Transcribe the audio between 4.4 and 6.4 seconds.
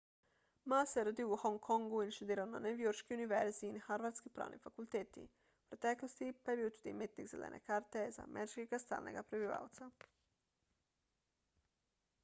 fakulteti v preteklosti